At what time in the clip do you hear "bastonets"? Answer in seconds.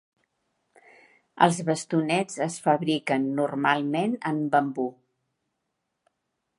1.67-2.39